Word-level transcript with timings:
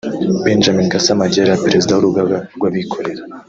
Benjamin 0.45 0.87
Gasamagera 0.93 1.59
Perezida 1.65 1.91
w’Urugaga 1.93 2.37
rw’abikorera 2.55 3.21